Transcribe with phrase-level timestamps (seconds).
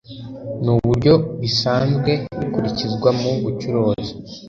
[0.63, 4.11] n uburyo bisanzwe bikurikizwa mu bucuruzi